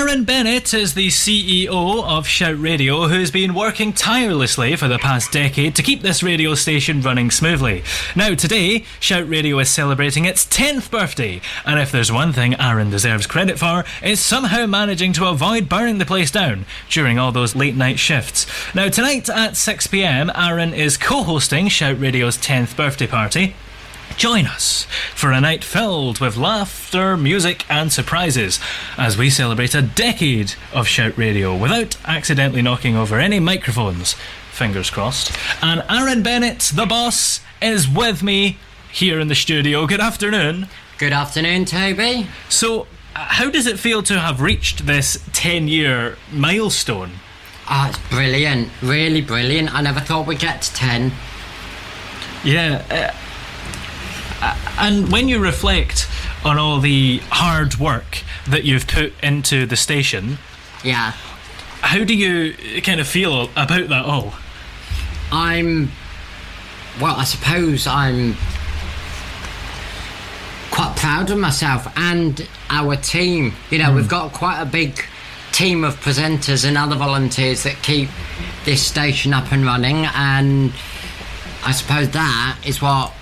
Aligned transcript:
Aaron 0.00 0.24
Bennett 0.24 0.72
is 0.72 0.94
the 0.94 1.08
CEO 1.08 1.68
of 1.68 2.26
Shout 2.26 2.58
Radio, 2.58 3.06
who's 3.06 3.30
been 3.30 3.52
working 3.52 3.92
tirelessly 3.92 4.74
for 4.74 4.88
the 4.88 4.98
past 4.98 5.30
decade 5.30 5.74
to 5.74 5.82
keep 5.82 6.00
this 6.00 6.22
radio 6.22 6.54
station 6.54 7.02
running 7.02 7.30
smoothly. 7.30 7.84
Now, 8.16 8.34
today, 8.34 8.86
Shout 8.98 9.28
Radio 9.28 9.58
is 9.58 9.68
celebrating 9.68 10.24
its 10.24 10.46
10th 10.46 10.90
birthday, 10.90 11.42
and 11.66 11.78
if 11.78 11.92
there's 11.92 12.10
one 12.10 12.32
thing 12.32 12.54
Aaron 12.54 12.88
deserves 12.88 13.26
credit 13.26 13.58
for, 13.58 13.84
it's 14.02 14.22
somehow 14.22 14.64
managing 14.64 15.12
to 15.12 15.26
avoid 15.26 15.68
burning 15.68 15.98
the 15.98 16.06
place 16.06 16.30
down 16.30 16.64
during 16.88 17.18
all 17.18 17.30
those 17.30 17.54
late 17.54 17.76
night 17.76 17.98
shifts. 17.98 18.46
Now, 18.74 18.88
tonight 18.88 19.28
at 19.28 19.52
6pm, 19.52 20.32
Aaron 20.34 20.72
is 20.72 20.96
co 20.96 21.24
hosting 21.24 21.68
Shout 21.68 22.00
Radio's 22.00 22.38
10th 22.38 22.74
birthday 22.74 23.06
party. 23.06 23.54
Join 24.20 24.44
us 24.44 24.84
for 25.14 25.32
a 25.32 25.40
night 25.40 25.64
filled 25.64 26.20
with 26.20 26.36
laughter, 26.36 27.16
music, 27.16 27.64
and 27.70 27.90
surprises 27.90 28.60
as 28.98 29.16
we 29.16 29.30
celebrate 29.30 29.74
a 29.74 29.80
decade 29.80 30.52
of 30.74 30.86
Shout 30.86 31.16
Radio 31.16 31.56
without 31.56 31.96
accidentally 32.04 32.60
knocking 32.60 32.98
over 32.98 33.18
any 33.18 33.40
microphones. 33.40 34.16
Fingers 34.52 34.90
crossed. 34.90 35.32
And 35.62 35.82
Aaron 35.88 36.22
Bennett, 36.22 36.70
the 36.74 36.84
boss, 36.84 37.40
is 37.62 37.88
with 37.88 38.22
me 38.22 38.58
here 38.92 39.20
in 39.20 39.28
the 39.28 39.34
studio. 39.34 39.86
Good 39.86 40.00
afternoon. 40.00 40.68
Good 40.98 41.14
afternoon, 41.14 41.64
Toby. 41.64 42.26
So, 42.50 42.82
uh, 43.16 43.20
how 43.20 43.50
does 43.50 43.64
it 43.64 43.78
feel 43.78 44.02
to 44.02 44.20
have 44.20 44.42
reached 44.42 44.84
this 44.84 45.26
10 45.32 45.66
year 45.66 46.18
milestone? 46.30 47.12
Ah, 47.68 47.88
it's 47.88 47.98
brilliant. 48.10 48.68
Really 48.82 49.22
brilliant. 49.22 49.74
I 49.74 49.80
never 49.80 50.00
thought 50.00 50.26
we'd 50.26 50.40
get 50.40 50.60
to 50.60 50.74
10. 50.74 51.10
Yeah. 52.44 53.14
And 54.78 55.10
when 55.12 55.28
you 55.28 55.38
reflect 55.38 56.08
on 56.44 56.58
all 56.58 56.80
the 56.80 57.18
hard 57.30 57.78
work 57.78 58.22
that 58.48 58.64
you've 58.64 58.86
put 58.86 59.12
into 59.22 59.66
the 59.66 59.76
station, 59.76 60.38
Yeah. 60.82 61.12
how 61.82 62.04
do 62.04 62.14
you 62.14 62.80
kind 62.82 63.00
of 63.00 63.06
feel 63.06 63.50
about 63.56 63.88
that 63.88 64.04
all? 64.04 64.34
I'm. 65.32 65.92
Well, 67.00 67.16
I 67.16 67.24
suppose 67.24 67.86
I'm 67.86 68.36
quite 70.70 70.96
proud 70.96 71.30
of 71.30 71.38
myself 71.38 71.86
and 71.96 72.46
our 72.68 72.96
team. 72.96 73.54
You 73.70 73.78
know, 73.78 73.94
we've 73.94 74.04
hmm. 74.04 74.10
got 74.10 74.32
quite 74.32 74.60
a 74.60 74.66
big 74.66 75.04
team 75.52 75.84
of 75.84 76.00
presenters 76.00 76.66
and 76.66 76.78
other 76.78 76.96
volunteers 76.96 77.64
that 77.64 77.82
keep 77.82 78.08
this 78.64 78.84
station 78.84 79.32
up 79.34 79.52
and 79.52 79.64
running, 79.64 80.06
and 80.14 80.72
I 81.64 81.72
suppose 81.72 82.10
that 82.10 82.58
is 82.64 82.80
what 82.80 83.12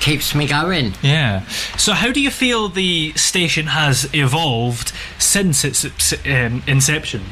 keeps 0.00 0.34
me 0.34 0.46
going. 0.46 0.94
Yeah. 1.02 1.46
So, 1.76 1.92
how 1.92 2.12
do 2.12 2.20
you 2.20 2.30
feel 2.30 2.68
the 2.68 3.12
station 3.14 3.66
has 3.66 4.08
evolved 4.14 4.92
since 5.18 5.64
its 5.64 6.12
um, 6.26 6.62
inception? 6.66 7.22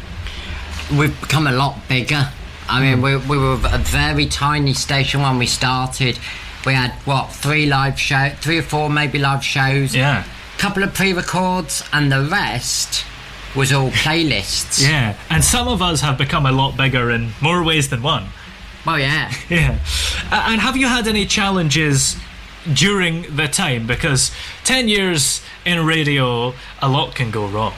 we've 0.91 1.19
become 1.21 1.47
a 1.47 1.53
lot 1.53 1.77
bigger. 1.89 2.31
I 2.69 2.81
mean, 2.81 3.03
we, 3.03 3.17
we 3.17 3.39
were 3.39 3.55
a 3.55 3.79
very 3.79 4.27
tiny 4.27 4.75
station 4.75 5.23
when 5.23 5.39
we 5.39 5.47
started. 5.47 6.19
We 6.65 6.75
had 6.75 6.93
what 7.05 7.33
three 7.33 7.67
live 7.67 7.99
show, 7.99 8.31
three 8.41 8.59
or 8.59 8.63
four 8.63 8.91
maybe 8.91 9.19
live 9.19 9.45
shows. 9.45 9.95
Yeah. 9.95 10.25
A 10.25 10.59
couple 10.59 10.83
of 10.83 10.95
pre-records, 10.95 11.85
and 11.93 12.11
the 12.11 12.23
rest 12.23 13.05
was 13.55 13.73
all 13.73 13.91
playlists. 13.91 14.83
Yeah. 14.83 15.17
And 15.31 15.45
some 15.45 15.69
of 15.69 15.81
us 15.81 16.01
have 16.01 16.19
become 16.19 16.47
a 16.47 16.53
lot 16.53 16.77
bigger 16.77 17.11
in 17.11 17.33
more 17.41 17.63
ways 17.63 17.89
than 17.89 18.03
one. 18.03 18.27
Well, 18.85 18.99
yeah. 18.99 19.33
Yeah. 19.49 19.79
And 20.31 20.61
have 20.61 20.77
you 20.77 20.89
had 20.89 21.07
any 21.07 21.25
challenges 21.27 22.17
during 22.73 23.23
the 23.35 23.49
time? 23.49 23.87
Because 23.87 24.31
10 24.65 24.89
years 24.89 25.43
in 25.65 25.85
radio, 25.87 26.53
a 26.81 26.89
lot 26.89 27.15
can 27.15 27.31
go 27.31 27.47
wrong. 27.47 27.75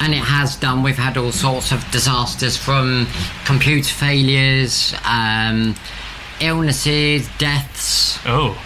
And 0.00 0.12
it 0.12 0.24
has 0.24 0.56
done. 0.56 0.82
We've 0.82 0.96
had 0.96 1.16
all 1.16 1.32
sorts 1.32 1.70
of 1.70 1.88
disasters 1.90 2.56
from 2.56 3.06
computer 3.44 3.94
failures, 3.94 4.94
um, 5.04 5.76
illnesses, 6.40 7.28
deaths. 7.38 8.18
Oh. 8.26 8.60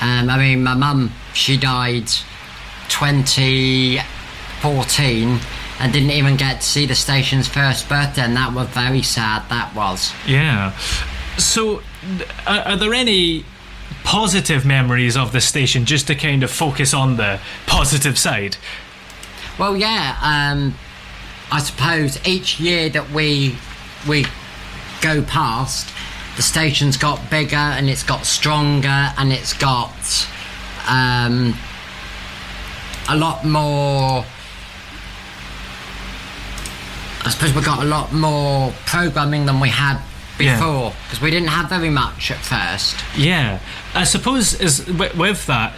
Um, 0.00 0.28
I 0.28 0.36
mean, 0.36 0.62
my 0.62 0.74
mum, 0.74 1.10
she 1.32 1.56
died 1.56 2.08
2014 2.88 5.40
and 5.80 5.92
didn't 5.92 6.10
even 6.10 6.36
get 6.36 6.60
to 6.60 6.66
see 6.66 6.86
the 6.86 6.94
station's 6.94 7.48
first 7.48 7.88
birthday, 7.88 8.22
and 8.22 8.36
that 8.36 8.52
was 8.52 8.68
very 8.68 9.02
sad, 9.02 9.48
that 9.48 9.74
was. 9.74 10.12
Yeah. 10.26 10.76
So, 11.38 11.82
are, 12.46 12.60
are 12.60 12.76
there 12.76 12.94
any 12.94 13.44
positive 14.04 14.64
memories 14.64 15.16
of 15.16 15.32
the 15.32 15.40
station 15.40 15.84
just 15.84 16.06
to 16.06 16.14
kind 16.14 16.42
of 16.42 16.50
focus 16.50 16.94
on 16.94 17.16
the 17.16 17.40
positive 17.66 18.18
side? 18.18 18.56
Well, 19.58 19.76
yeah, 19.76 20.16
um, 20.22 20.74
I 21.50 21.60
suppose 21.60 22.18
each 22.26 22.58
year 22.58 22.88
that 22.90 23.10
we 23.10 23.56
we 24.08 24.26
go 25.00 25.22
past, 25.22 25.88
the 26.36 26.42
station's 26.42 26.96
got 26.96 27.30
bigger 27.30 27.56
and 27.56 27.90
it's 27.90 28.02
got 28.02 28.24
stronger 28.24 29.12
and 29.18 29.32
it's 29.32 29.52
got 29.52 30.28
um, 30.88 31.54
a 33.08 33.16
lot 33.16 33.44
more. 33.44 34.24
I 37.24 37.30
suppose 37.30 37.54
we've 37.54 37.64
got 37.64 37.82
a 37.82 37.86
lot 37.86 38.12
more 38.12 38.72
programming 38.86 39.46
than 39.46 39.60
we 39.60 39.68
had. 39.68 40.00
Before 40.38 40.92
because 41.04 41.20
we 41.20 41.30
didn't 41.30 41.48
have 41.48 41.68
very 41.68 41.90
much 41.90 42.30
at 42.30 42.38
first. 42.38 42.96
Yeah, 43.16 43.60
I 43.94 44.04
suppose 44.04 44.58
is 44.60 44.84
wi- 44.86 45.12
with 45.16 45.46
that, 45.46 45.74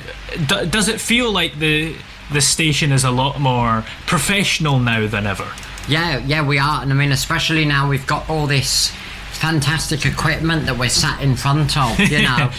d- 0.47 0.67
does 0.67 0.89
it 0.89 1.01
feel 1.01 1.31
like 1.33 1.59
the 1.59 1.97
the 2.33 2.41
station 2.41 2.91
is 2.93 3.05
a 3.05 3.11
lot 3.11 3.39
more 3.41 3.85
professional 4.07 4.79
now 4.79 5.07
than 5.07 5.27
ever? 5.27 5.47
Yeah, 5.89 6.19
yeah, 6.19 6.47
we 6.47 6.59
are, 6.59 6.83
and 6.83 6.91
I 6.91 6.95
mean, 6.97 7.13
especially 7.13 7.65
now 7.67 7.89
we've 7.89 8.07
got 8.07 8.29
all 8.31 8.47
this 8.47 8.91
fantastic 9.33 10.07
equipment 10.07 10.65
that 10.67 10.79
we're 10.79 10.89
sat 10.89 11.21
in 11.21 11.37
front 11.37 11.77
of. 11.77 11.99
You 11.99 12.23
know, 12.23 12.51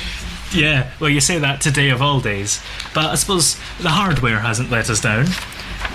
Yeah, 0.53 0.91
well, 0.99 1.09
you 1.09 1.19
say 1.21 1.39
that 1.39 1.61
today 1.61 1.89
of 1.89 2.01
all 2.03 2.19
days, 2.19 2.61
but 2.93 3.05
I 3.05 3.15
suppose 3.15 3.55
the 3.79 3.89
hardware 3.89 4.39
hasn't 4.39 4.69
let 4.69 4.89
us 4.91 5.01
down. 5.01 5.25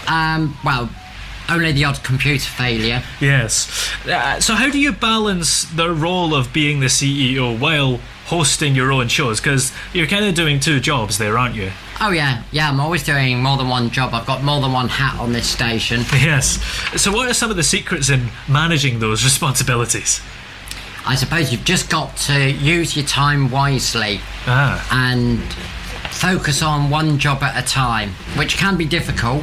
um, 0.09 0.57
well, 0.65 0.91
only 1.51 1.73
the 1.73 1.85
odd 1.85 2.03
computer 2.05 2.49
failure. 2.49 3.03
Yes. 3.21 3.91
Uh, 4.07 4.41
so, 4.41 4.55
how 4.55 4.71
do 4.71 4.79
you 4.79 4.93
balance 4.93 5.65
the 5.65 5.91
role 5.91 6.35
of 6.35 6.53
being 6.53 6.81
the 6.81 6.87
CEO 6.87 7.59
while 7.59 7.99
hosting 8.27 8.75
your 8.75 8.93
own 8.93 9.09
shows? 9.09 9.41
Because 9.41 9.73
you're 9.93 10.07
kind 10.07 10.25
of 10.25 10.35
doing 10.35 10.61
two 10.61 10.81
jobs 10.81 11.19
there, 11.19 11.37
aren't 11.37 11.55
you? 11.55 11.71
Oh 12.01 12.11
yeah, 12.13 12.43
yeah. 12.53 12.69
I'm 12.71 12.81
always 12.81 13.03
doing 13.03 13.43
more 13.43 13.57
than 13.59 13.69
one 13.69 13.91
job. 13.91 14.15
I've 14.15 14.27
got 14.27 14.43
more 14.43 14.61
than 14.61 14.73
one 14.73 14.89
hat 14.89 15.19
on 15.21 15.33
this 15.33 15.49
station. 15.49 16.01
Yes. 16.13 16.59
So, 17.01 17.13
what 17.13 17.29
are 17.29 17.35
some 17.35 17.51
of 17.51 17.57
the 17.57 17.63
secrets 17.63 18.09
in 18.09 18.29
managing 18.49 19.01
those 19.01 19.23
responsibilities? 19.25 20.21
I 21.07 21.15
suppose 21.15 21.51
you've 21.51 21.65
just 21.65 21.91
got 21.91 22.17
to 22.29 22.51
use 22.53 22.95
your 22.97 23.07
time 23.07 23.51
wisely 23.51 24.21
Ah. 24.47 24.87
and 24.93 25.41
focus 26.11 26.63
on 26.63 26.91
one 26.91 27.19
job 27.19 27.43
at 27.43 27.57
a 27.63 27.67
time, 27.67 28.11
which 28.37 28.57
can 28.59 28.77
be 28.77 28.85
difficult, 28.85 29.43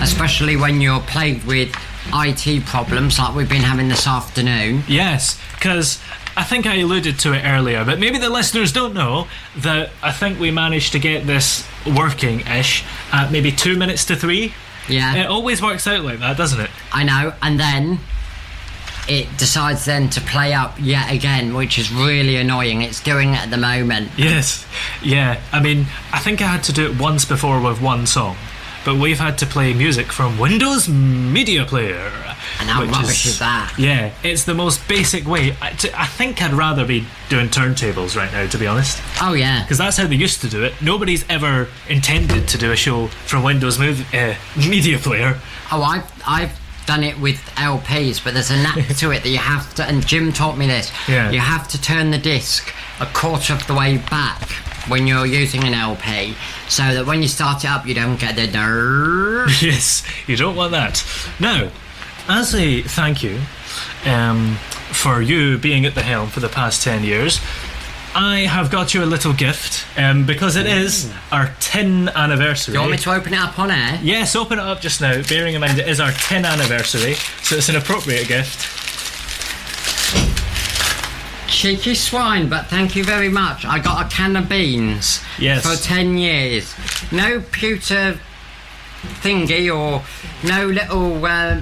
especially 0.00 0.56
when 0.56 0.80
you're 0.80 1.00
plagued 1.00 1.44
with 1.46 1.74
IT 2.12 2.64
problems 2.66 3.18
like 3.18 3.34
we've 3.34 3.48
been 3.48 3.62
having 3.62 3.88
this 3.88 4.06
afternoon. 4.06 4.82
Yes, 4.88 5.40
because 5.54 6.00
I 6.36 6.44
think 6.44 6.66
I 6.66 6.76
alluded 6.76 7.18
to 7.20 7.32
it 7.32 7.42
earlier, 7.44 7.84
but 7.84 7.98
maybe 7.98 8.18
the 8.18 8.30
listeners 8.30 8.72
don't 8.72 8.94
know 8.94 9.28
that 9.58 9.90
I 10.02 10.12
think 10.12 10.40
we 10.40 10.50
managed 10.50 10.92
to 10.92 10.98
get 10.98 11.26
this 11.26 11.66
working 11.86 12.40
ish 12.40 12.84
at 13.12 13.30
maybe 13.30 13.52
two 13.52 13.76
minutes 13.76 14.04
to 14.06 14.16
three. 14.16 14.54
Yeah. 14.88 15.14
It 15.14 15.26
always 15.26 15.62
works 15.62 15.86
out 15.86 16.02
like 16.02 16.20
that, 16.20 16.36
doesn't 16.36 16.60
it? 16.60 16.70
I 16.92 17.04
know. 17.04 17.34
And 17.42 17.60
then 17.60 18.00
it 19.08 19.36
decides 19.36 19.84
then 19.84 20.08
to 20.10 20.20
play 20.20 20.52
up 20.52 20.76
yet 20.78 21.12
again, 21.12 21.54
which 21.54 21.78
is 21.78 21.92
really 21.92 22.36
annoying. 22.36 22.82
It's 22.82 23.02
doing 23.02 23.34
it 23.34 23.40
at 23.42 23.50
the 23.50 23.56
moment. 23.56 24.10
Yes, 24.16 24.66
yeah. 25.02 25.40
I 25.52 25.60
mean, 25.60 25.86
I 26.12 26.20
think 26.20 26.40
I 26.40 26.46
had 26.46 26.64
to 26.64 26.72
do 26.72 26.90
it 26.90 26.98
once 26.98 27.24
before 27.24 27.60
with 27.60 27.80
one 27.80 28.06
song, 28.06 28.36
but 28.84 28.96
we've 28.96 29.18
had 29.18 29.36
to 29.38 29.46
play 29.46 29.74
music 29.74 30.12
from 30.12 30.38
Windows 30.38 30.88
Media 30.88 31.64
Player. 31.64 32.10
And 32.58 32.68
how 32.68 32.84
rubbish 32.84 33.26
is 33.26 33.38
that? 33.38 33.74
Yeah, 33.78 34.12
it's 34.22 34.44
the 34.44 34.54
most 34.54 34.86
basic 34.88 35.26
way. 35.26 35.54
I, 35.60 35.70
t- 35.72 35.90
I 35.94 36.06
think 36.06 36.42
I'd 36.42 36.52
rather 36.54 36.86
be 36.86 37.06
doing 37.28 37.48
turntables 37.48 38.16
right 38.16 38.32
now, 38.32 38.46
to 38.46 38.58
be 38.58 38.66
honest, 38.66 39.00
Oh 39.20 39.34
yeah. 39.34 39.62
because 39.62 39.78
that's 39.78 39.96
how 39.96 40.06
they 40.06 40.16
used 40.16 40.40
to 40.42 40.48
do 40.48 40.62
it. 40.64 40.74
Nobody's 40.80 41.24
ever 41.28 41.68
intended 41.88 42.48
to 42.48 42.58
do 42.58 42.72
a 42.72 42.76
show 42.76 43.08
from 43.26 43.42
Windows 43.42 43.78
mov- 43.78 44.04
uh, 44.14 44.36
Media 44.68 44.98
Player. 44.98 45.38
Oh, 45.72 45.82
I've 45.82 46.10
I've 46.26 46.58
done 46.86 47.04
it 47.04 47.20
with 47.20 47.36
LPs, 47.56 48.22
but 48.24 48.34
there's 48.34 48.50
a 48.50 48.56
knack 48.56 48.88
to 48.96 49.10
it 49.12 49.22
that 49.22 49.28
you 49.28 49.38
have 49.38 49.74
to. 49.74 49.84
And 49.84 50.04
Jim 50.06 50.32
taught 50.32 50.56
me 50.58 50.66
this. 50.66 50.90
Yeah. 51.08 51.30
You 51.30 51.38
have 51.40 51.68
to 51.68 51.80
turn 51.80 52.10
the 52.10 52.18
disc 52.18 52.74
a 52.98 53.06
quarter 53.06 53.52
of 53.52 53.66
the 53.66 53.74
way 53.74 53.98
back 54.10 54.48
when 54.88 55.06
you're 55.06 55.26
using 55.26 55.64
an 55.64 55.74
LP, 55.74 56.34
so 56.68 56.82
that 56.82 57.06
when 57.06 57.22
you 57.22 57.28
start 57.28 57.64
it 57.64 57.70
up, 57.70 57.86
you 57.86 57.94
don't 57.94 58.18
get 58.18 58.36
the. 58.36 58.46
drrrr. 58.46 59.46
yes, 59.62 60.02
you 60.26 60.36
don't 60.36 60.56
want 60.56 60.72
that. 60.72 61.04
Now, 61.38 61.70
as 62.28 62.54
a 62.54 62.82
thank 62.82 63.22
you 63.22 63.40
um, 64.04 64.56
for 64.92 65.20
you 65.22 65.58
being 65.58 65.84
at 65.84 65.94
the 65.94 66.02
helm 66.02 66.28
for 66.28 66.40
the 66.40 66.48
past 66.48 66.82
10 66.82 67.04
years, 67.04 67.40
I 68.14 68.40
have 68.40 68.70
got 68.70 68.92
you 68.92 69.04
a 69.04 69.06
little 69.06 69.32
gift 69.32 69.86
um, 69.96 70.26
because 70.26 70.56
it 70.56 70.66
is 70.66 71.12
our 71.30 71.54
10 71.60 72.08
anniversary. 72.08 72.72
Do 72.72 72.78
you 72.78 72.80
want 72.80 72.92
me 72.92 72.98
to 72.98 73.12
open 73.12 73.34
it 73.34 73.38
up 73.38 73.58
on 73.58 73.70
air? 73.70 74.00
Yes, 74.02 74.34
open 74.34 74.58
it 74.58 74.62
up 74.62 74.80
just 74.80 75.00
now, 75.00 75.22
bearing 75.28 75.54
in 75.54 75.60
mind 75.60 75.78
it 75.78 75.88
is 75.88 76.00
our 76.00 76.10
10 76.10 76.44
anniversary, 76.44 77.14
so 77.42 77.56
it's 77.56 77.68
an 77.68 77.76
appropriate 77.76 78.26
gift. 78.26 78.79
Cheeky 81.60 81.94
swine, 81.94 82.48
but 82.48 82.68
thank 82.68 82.96
you 82.96 83.04
very 83.04 83.28
much. 83.28 83.66
I 83.66 83.80
got 83.80 84.06
a 84.06 84.08
can 84.08 84.34
of 84.34 84.48
beans. 84.48 85.20
Yes. 85.38 85.60
For 85.66 85.76
10 85.76 86.16
years. 86.16 86.74
No 87.12 87.42
pewter 87.42 88.18
thingy 89.20 89.68
or 89.68 90.02
no 90.48 90.66
little 90.68 91.22
uh, 91.22 91.60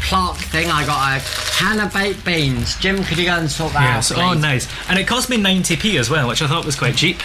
plant 0.00 0.38
thing. 0.38 0.70
I 0.70 0.86
got 0.86 1.18
a 1.20 1.24
can 1.52 1.78
of 1.80 1.92
baked 1.92 2.24
beans. 2.24 2.78
Jim, 2.78 3.04
could 3.04 3.18
you 3.18 3.26
go 3.26 3.34
and 3.36 3.50
sort 3.50 3.74
that 3.74 3.82
Yes, 3.96 4.10
out? 4.10 4.18
oh, 4.36 4.40
nice. 4.40 4.68
And 4.88 4.98
it 4.98 5.06
cost 5.06 5.28
me 5.28 5.36
90p 5.36 6.00
as 6.00 6.08
well, 6.08 6.28
which 6.28 6.40
I 6.40 6.46
thought 6.46 6.64
was 6.64 6.76
quite 6.76 6.96
cheap. 6.96 7.18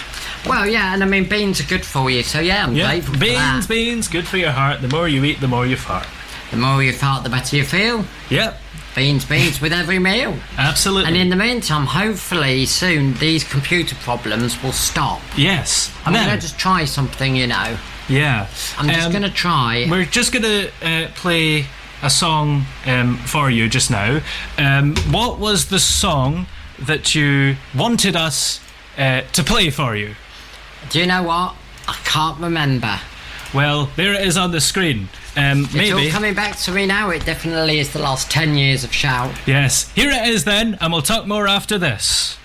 Well, 0.46 0.68
yeah, 0.68 0.94
and 0.94 1.02
I 1.02 1.06
mean, 1.06 1.30
beans 1.30 1.62
are 1.62 1.66
good 1.68 1.86
for 1.86 2.10
you, 2.12 2.24
so 2.24 2.42
yeah, 2.42 2.66
I'm 2.66 2.76
Yeah, 2.76 2.88
grateful 2.88 3.14
for 3.14 3.20
beans, 3.22 3.68
beans, 3.68 4.08
good 4.10 4.28
for 4.28 4.36
your 4.36 4.52
heart. 4.52 4.82
The 4.82 4.90
more 4.90 5.08
you 5.08 5.24
eat, 5.24 5.40
the 5.40 5.48
more 5.48 5.66
you 5.66 5.78
fart. 5.78 6.06
The 6.50 6.58
more 6.58 6.84
you 6.84 6.92
fart, 6.92 7.24
the 7.24 7.30
better 7.30 7.56
you 7.56 7.64
feel. 7.64 8.04
Yep, 8.30 8.60
Beans, 8.96 9.24
beans 9.26 9.62
with 9.62 9.72
every 9.72 10.00
meal. 10.00 10.36
absolutely. 10.58 11.08
And 11.08 11.16
in 11.18 11.30
the 11.30 11.36
meantime, 11.38 11.86
hopefully 11.86 12.66
soon 12.66 13.14
these 13.16 13.44
computer 13.44 13.96
problems 13.96 14.62
will 14.62 14.74
stop. 14.74 15.22
yes. 15.38 15.94
I'm 16.06 16.14
going 16.14 16.26
to 16.30 16.38
just 16.38 16.58
try 16.60 16.84
something, 16.86 17.36
you 17.36 17.48
know. 17.48 17.78
yeah. 18.10 18.48
I'm 18.78 18.90
just 18.90 19.06
Um, 19.06 19.12
going 19.12 19.24
to 19.24 19.30
try. 19.30 19.88
We're 19.90 20.06
just 20.06 20.34
going 20.34 20.44
to 20.44 20.72
uh, 20.82 21.08
play 21.16 21.68
a 22.04 22.10
song 22.10 22.66
um, 22.86 23.18
for 23.20 23.50
you 23.50 23.70
just 23.70 23.90
now. 23.92 24.20
Um, 24.58 24.96
what 25.12 25.40
was 25.40 25.68
the 25.68 25.80
song 25.80 26.48
that 26.80 27.16
you 27.16 27.56
wanted 27.76 28.16
us 28.16 28.60
uh, 28.98 29.22
to 29.34 29.44
play 29.44 29.70
for 29.70 29.96
you? 29.96 30.16
Do 30.90 31.00
you 31.00 31.06
know 31.06 31.24
what? 31.24 31.56
I 31.88 31.94
can't 32.04 32.40
remember. 32.40 33.00
Well, 33.54 33.90
there 33.98 34.14
it 34.14 34.26
is 34.26 34.38
on 34.38 34.52
the 34.52 34.62
screen. 34.62 35.10
Um, 35.36 35.68
It's 35.74 35.92
all 35.92 36.10
coming 36.10 36.34
back 36.34 36.58
to 36.60 36.72
me 36.72 36.86
now. 36.86 37.10
It 37.10 37.26
definitely 37.26 37.80
is 37.80 37.92
the 37.92 38.00
last 38.00 38.32
10 38.32 38.56
years 38.56 38.84
of 38.86 38.94
Shout. 38.94 39.34
yes. 39.46 39.92
Here 39.92 40.10
it 40.10 40.28
is 40.28 40.46
then, 40.46 40.78
and 40.80 40.94
we'll 40.94 41.02
talk 41.02 41.28
more 41.28 41.48
after 41.48 41.78
this. 41.78 42.38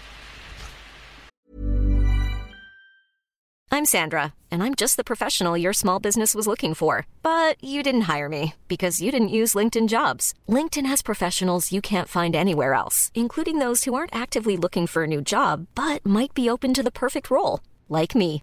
I'm 3.73 3.85
Sandra, 3.85 4.33
and 4.51 4.63
I'm 4.63 4.75
just 4.75 4.97
the 4.97 5.05
professional 5.05 5.57
your 5.57 5.73
small 5.73 5.99
business 6.01 6.35
was 6.35 6.47
looking 6.47 6.73
for. 6.75 7.07
But 7.23 7.63
you 7.63 7.83
didn't 7.83 8.03
hire 8.03 8.29
me 8.29 8.55
because 8.67 9.01
you 9.03 9.11
didn't 9.13 9.29
use 9.29 9.55
LinkedIn 9.55 9.87
jobs. 9.89 10.35
LinkedIn 10.49 10.87
has 10.87 11.03
professionals 11.03 11.71
you 11.73 11.81
can't 11.81 12.09
find 12.09 12.35
anywhere 12.35 12.75
else, 12.75 13.11
including 13.15 13.59
those 13.59 13.85
who 13.85 13.95
aren't 13.95 14.15
actively 14.15 14.57
looking 14.57 14.87
for 14.89 15.05
a 15.05 15.07
new 15.09 15.21
job 15.21 15.67
but 15.75 16.05
might 16.07 16.33
be 16.35 16.49
open 16.51 16.75
to 16.75 16.83
the 16.83 16.91
perfect 16.91 17.31
role, 17.31 17.61
like 17.89 18.15
me. 18.15 18.43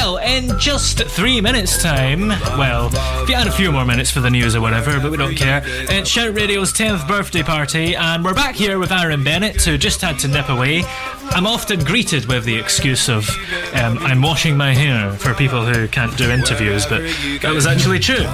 Well, 0.00 0.18
in 0.18 0.56
just 0.60 1.02
three 1.02 1.40
minutes' 1.40 1.82
time, 1.82 2.28
well, 2.28 2.88
if 3.24 3.28
you 3.28 3.34
had 3.34 3.48
a 3.48 3.52
few 3.52 3.72
more 3.72 3.84
minutes 3.84 4.12
for 4.12 4.20
the 4.20 4.30
news 4.30 4.54
or 4.54 4.60
whatever, 4.60 5.00
but 5.00 5.10
we 5.10 5.16
don't 5.16 5.34
care, 5.34 5.60
it's 5.66 6.08
Shout 6.08 6.34
Radio's 6.34 6.72
10th 6.72 7.08
birthday 7.08 7.42
party, 7.42 7.96
and 7.96 8.24
we're 8.24 8.32
back 8.32 8.54
here 8.54 8.78
with 8.78 8.92
Aaron 8.92 9.24
Bennett, 9.24 9.60
who 9.64 9.76
just 9.76 10.00
had 10.00 10.16
to 10.20 10.28
nip 10.28 10.50
away. 10.50 10.84
I'm 11.30 11.48
often 11.48 11.82
greeted 11.82 12.26
with 12.26 12.44
the 12.44 12.56
excuse 12.56 13.08
of 13.08 13.28
um, 13.74 13.98
I'm 13.98 14.22
washing 14.22 14.56
my 14.56 14.72
hair 14.72 15.10
for 15.14 15.34
people 15.34 15.66
who 15.66 15.88
can't 15.88 16.16
do 16.16 16.30
interviews, 16.30 16.86
but 16.86 17.02
that 17.42 17.50
was 17.52 17.66
actually 17.66 17.98
true. 17.98 18.24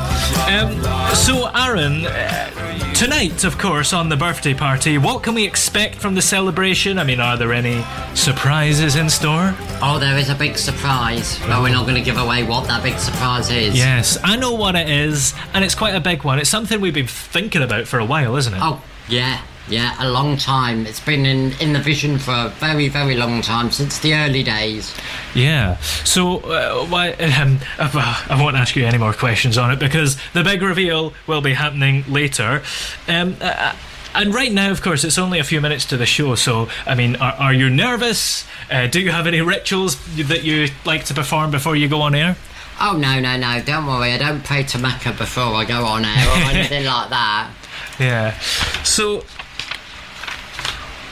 Um, 0.47 0.83
so, 1.14 1.49
Aaron, 1.54 2.04
uh, 2.04 2.83
tonight, 3.04 3.44
of 3.44 3.58
course, 3.58 3.92
on 3.92 4.08
the 4.08 4.16
birthday 4.16 4.54
party, 4.54 4.96
what 4.96 5.23
can 5.23 5.34
we 5.34 5.44
expect 5.44 5.96
from 5.96 6.14
the 6.14 6.23
celebration? 6.23 6.99
I 6.99 7.04
mean, 7.04 7.20
are 7.20 7.37
there 7.37 7.52
any 7.52 7.84
surprises 8.14 8.96
in 8.96 9.11
store? 9.11 9.54
Oh, 9.82 9.99
there 10.00 10.16
is 10.16 10.30
a 10.30 10.34
big 10.34 10.56
surprise, 10.56 11.38
but 11.40 11.61
we're 11.61 11.68
not 11.68 11.82
going 11.82 11.96
to 11.96 12.00
give 12.00 12.16
away 12.16 12.44
what 12.44 12.66
that 12.68 12.82
big 12.82 12.99
surprise 12.99 13.50
is. 13.50 13.76
Yes, 13.76 14.16
I 14.25 14.37
know 14.37 14.54
what 14.54 14.75
it 14.75 14.88
is, 14.88 15.34
and 15.52 15.62
it's 15.62 15.75
quite 15.75 15.94
a 15.94 16.00
big 16.00 16.25
one. 16.25 16.38
It's 16.38 16.49
something 16.49 16.80
we've 16.80 16.94
been 16.94 17.06
thinking 17.06 17.62
about 17.62 17.87
for 17.87 17.99
a 17.99 18.06
while, 18.06 18.37
isn't 18.37 18.54
it? 18.54 18.61
Oh, 18.62 18.82
yeah. 19.06 19.42
Yeah, 19.68 19.94
a 19.99 20.09
long 20.11 20.37
time. 20.37 20.87
It's 20.87 21.00
been 21.00 21.25
in, 21.25 21.52
in 21.61 21.73
the 21.73 21.78
vision 21.78 22.18
for 22.18 22.33
a 22.33 22.49
very, 22.59 22.88
very 22.88 23.16
long 23.16 23.40
time, 23.40 23.71
since 23.71 23.99
the 23.99 24.14
early 24.14 24.42
days. 24.42 24.94
Yeah. 25.35 25.78
So, 26.04 26.40
uh, 26.40 26.85
why? 26.87 27.12
Um, 27.12 27.61
uh, 27.78 28.25
I 28.28 28.40
won't 28.40 28.56
ask 28.56 28.76
you 28.76 28.85
any 28.85 28.99
more 28.99 29.14
questions 29.14 29.56
on 29.56 29.71
it 29.71 29.78
because 29.78 30.18
the 30.35 30.44
big 30.44 30.61
reveal 30.61 31.14
will 31.26 31.40
be 31.40 31.54
happening 31.54 32.04
later. 32.09 32.62
Um, 33.09 33.37
uh, 33.40 33.75
and 34.14 34.35
right 34.35 34.52
now, 34.52 34.71
of 34.71 34.83
course, 34.83 35.02
it's 35.02 35.18
only 35.18 35.38
a 35.38 35.44
few 35.44 35.61
minutes 35.61 35.87
to 35.87 35.97
the 35.97 36.06
show. 36.06 36.35
So, 36.35 36.68
I 36.87 36.94
mean, 36.94 37.16
are, 37.16 37.33
are 37.33 37.54
you 37.54 37.71
nervous? 37.71 38.47
Uh, 38.71 38.87
do 38.87 39.00
you 39.00 39.11
have 39.11 39.26
any 39.26 39.40
rituals 39.40 39.97
that 40.16 40.44
you 40.44 40.68
like 40.85 41.04
to 41.06 41.14
perform 41.14 41.50
before 41.50 41.75
you 41.75 41.88
go 41.88 42.02
on 42.02 42.14
air? 42.14 42.37
Oh, 42.80 42.97
no, 42.97 43.18
no, 43.18 43.37
no. 43.37 43.62
Don't 43.64 43.87
worry. 43.87 44.12
I 44.12 44.18
don't 44.18 44.44
pray 44.44 44.62
to 44.64 44.78
Mecca 44.78 45.12
before 45.12 45.54
I 45.54 45.64
go 45.64 45.85
on 45.85 46.04
air 46.04 46.28
or 46.28 46.37
anything 46.54 46.85
like 46.85 47.11
that. 47.11 47.50
Yeah. 47.99 48.38
So, 48.83 49.25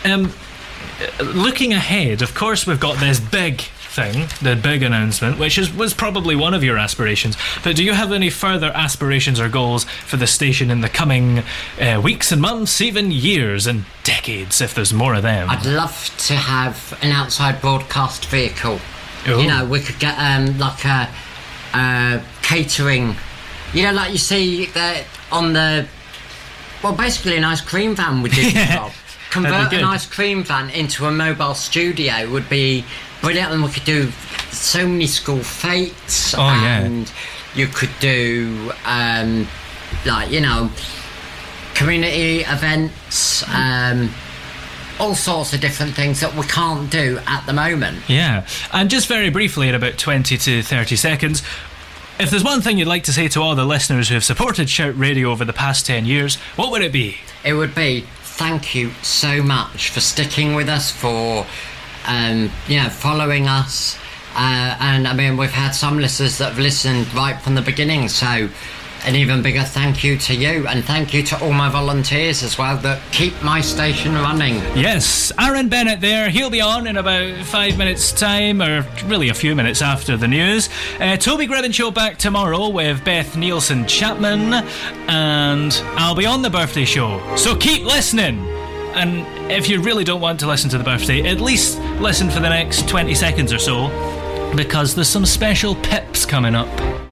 um, 0.05 0.33
looking 1.21 1.73
ahead, 1.73 2.23
of 2.23 2.35
course, 2.35 2.67
we've 2.67 2.81
got 2.81 2.99
this 2.99 3.21
big 3.21 3.63
thing, 3.93 4.27
the 4.41 4.57
big 4.57 4.83
announcement, 4.83 5.39
which 5.39 5.59
is 5.59 5.73
was 5.73 5.93
probably 5.93 6.35
one 6.35 6.55
of 6.55 6.65
your 6.65 6.79
aspirations. 6.79 7.37
But 7.63 7.77
do 7.77 7.85
you 7.85 7.93
have 7.93 8.13
any 8.13 8.31
further 8.31 8.73
aspirations 8.75 9.39
or 9.39 9.49
goals 9.49 9.85
for 9.85 10.17
the 10.17 10.27
station 10.27 10.71
in 10.71 10.81
the 10.81 10.89
coming 10.89 11.43
uh, 11.81 12.01
weeks 12.03 12.33
and 12.33 12.41
months, 12.41 12.81
even 12.81 13.11
years 13.11 13.67
and 13.67 13.85
decades, 14.03 14.61
if 14.61 14.75
there's 14.75 14.93
more 14.93 15.15
of 15.15 15.23
them? 15.23 15.51
I'd 15.51 15.67
love 15.67 16.15
to 16.27 16.35
have 16.35 16.99
an 17.03 17.13
outside 17.13 17.61
broadcast 17.61 18.27
vehicle. 18.27 18.81
Ooh. 19.29 19.41
You 19.41 19.47
know, 19.47 19.65
we 19.67 19.81
could 19.81 19.99
get 20.01 20.19
um, 20.19 20.59
like 20.59 20.85
a, 20.85 21.09
a 21.75 22.23
catering. 22.43 23.15
You 23.75 23.85
know, 23.85 23.93
like 23.93 24.13
you 24.13 24.19
see 24.19 24.67
the, 24.67 25.05
on 25.31 25.53
the. 25.53 25.87
Well, 26.83 26.97
basically, 26.97 27.37
an 27.37 27.45
ice 27.45 27.61
cream 27.61 27.95
van 27.95 28.23
would 28.23 28.33
do 28.33 28.43
the 28.43 28.67
job. 28.73 28.93
Convert 29.33 29.73
an 29.73 29.85
ice 29.85 30.05
cream 30.05 30.45
van 30.45 30.69
into 30.71 31.07
a 31.07 31.11
mobile 31.11 31.55
studio 31.55 32.31
would 32.31 32.49
be 32.51 32.85
brilliant, 33.23 33.53
and 33.53 33.65
we 33.65 33.71
could 33.71 33.85
do 33.85 34.11
so 34.51 34.87
many 34.87 35.07
school 35.07 35.43
fetes. 35.43 36.35
Oh, 36.35 36.39
yeah. 36.41 36.81
and 36.81 37.11
you 37.55 37.67
could 37.67 37.91
do, 37.99 38.73
um, 38.85 39.49
like, 40.05 40.31
you 40.31 40.41
know, 40.43 40.71
community 41.75 42.41
events. 42.41 43.43
Um, 43.49 44.11
all 45.01 45.15
sorts 45.15 45.53
of 45.53 45.61
different 45.61 45.95
things 45.95 46.21
that 46.21 46.35
we 46.35 46.43
can't 46.45 46.91
do 46.91 47.19
at 47.27 47.45
the 47.47 47.53
moment. 47.53 47.99
Yeah, 48.09 48.47
and 48.73 48.91
just 48.91 49.09
very 49.09 49.31
briefly, 49.31 49.69
in 49.69 49.75
about 49.75 49.99
20 49.99 50.37
to 50.37 50.62
30 50.62 50.97
seconds, 50.97 51.43
if 52.21 52.31
there's 52.31 52.45
one 52.45 52.61
thing 52.61 52.79
you'd 52.79 52.87
like 52.87 53.05
to 53.05 53.12
say 53.12 53.29
to 53.29 53.41
all 53.41 53.55
the 53.55 53.65
listeners 53.65 54.09
who 54.09 54.15
have 54.15 54.25
supported 54.25 54.69
Shout 54.69 54.97
Radio 54.97 55.31
over 55.31 55.45
the 55.45 55.53
past 55.53 55.87
10 55.87 56.05
years, 56.05 56.37
what 56.57 56.71
would 56.71 56.83
it 56.83 56.93
be? 56.93 57.17
It 57.45 57.55
would 57.55 57.75
be 57.75 58.07
thank 58.37 58.75
you 58.75 58.91
so 59.03 59.43
much 59.43 59.91
for 59.91 60.01
sticking 60.01 60.55
with 60.55 60.69
us, 60.69 60.91
for 60.91 61.47
um, 62.07 62.51
you 62.67 62.81
know 62.81 62.89
following 62.89 63.47
us, 63.47 63.99
uh, 64.35 64.77
and 64.81 65.07
I 65.07 65.15
mean 65.15 65.37
we've 65.37 65.51
had 65.51 65.73
some 65.73 65.99
listeners 65.99 66.39
that 66.39 66.51
have 66.51 66.59
listened 66.59 67.12
right 67.15 67.41
from 67.41 67.55
the 67.55 67.62
beginning. 67.62 68.09
So 68.09 68.49
an 69.05 69.17
even 69.17 69.43
bigger 69.43 69.63
thank 69.63 70.05
you 70.05 70.17
to 70.17 70.35
you, 70.35 70.67
and 70.67 70.85
thank 70.85 71.13
you 71.13 71.23
to 71.25 71.41
all 71.43 71.53
my 71.53 71.69
volunteers 71.69 72.43
as 72.43 72.57
well 72.57 72.77
that 72.79 73.01
keep 73.13 73.41
my 73.43 73.61
station 73.61 74.15
running. 74.15 74.55
Yes, 74.77 75.33
Aaron 75.39 75.69
Bennett 75.69 76.01
there. 76.01 76.31
He'll 76.31 76.51
be 76.51 76.61
on 76.61 76.87
in 76.87 76.97
about 76.97 77.45
five 77.47 77.77
minutes' 77.79 78.13
time, 78.13 78.63
or 78.63 78.87
really 79.07 79.29
a 79.29 79.35
few 79.35 79.55
minutes 79.55 79.83
after 79.83 80.17
the 80.17 80.29
news. 80.29 80.69
Uh, 81.01 81.17
Toby 81.17 81.47
Gribbon 81.47 81.75
Show 81.75 81.91
back 81.91 82.19
tomorrow 82.19 82.69
with 82.69 83.05
Beth 83.05 83.37
Nielsen 83.37 83.87
Chapman, 83.87 84.55
and 85.09 85.73
I'll 85.97 86.15
be 86.15 86.27
on 86.27 86.43
the 86.43 86.51
birthday 86.51 86.85
show. 86.85 87.21
So 87.37 87.57
keep 87.57 87.85
listening. 87.85 88.47
And 88.95 89.51
if 89.51 89.69
you 89.69 89.81
really 89.81 90.05
don't 90.05 90.21
want 90.21 90.39
to 90.41 90.47
listen 90.47 90.69
to 90.71 90.79
the 90.79 90.85
birthday, 90.85 91.23
at 91.23 91.41
least 91.41 91.79
listen 91.99 92.29
for 92.31 92.41
the 92.41 92.49
next 92.49 92.89
20 92.89 93.15
seconds 93.15 93.53
or 93.53 93.59
so, 93.59 93.89
because 94.55 94.95
there's 94.95 95.09
some 95.09 95.25
special 95.25 95.75
pips 95.77 96.27
coming 96.27 96.55
up. 96.55 97.12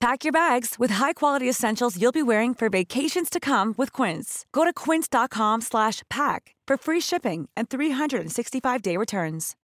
Pack 0.00 0.24
your 0.24 0.32
bags 0.32 0.76
with 0.78 0.92
high-quality 0.92 1.46
essentials 1.46 2.00
you'll 2.00 2.10
be 2.10 2.22
wearing 2.22 2.54
for 2.54 2.70
vacations 2.70 3.28
to 3.28 3.38
come 3.38 3.74
with 3.76 3.92
Quince. 3.92 4.46
Go 4.50 4.64
to 4.64 4.72
quince.com 4.72 5.60
slash 5.60 6.02
pack 6.08 6.54
for 6.66 6.78
free 6.78 7.00
shipping 7.00 7.50
and 7.54 7.68
365-day 7.68 8.96
returns. 8.96 9.56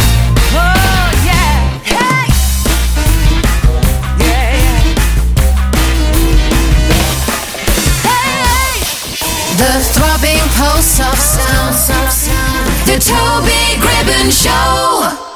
Oh, 0.00 1.12
yeah. 1.24 1.78
Hey! 1.84 2.26
Yeah, 4.18 4.58
yeah. 4.58 4.82
Hey! 8.02 8.82
The 9.56 9.70
throbbing 9.94 10.42
pulse 10.56 10.98
of 10.98 11.16
sound. 11.16 11.76
The 12.86 12.98
Toby 12.98 13.78
Gribbon 13.80 14.32
Show. 14.32 15.31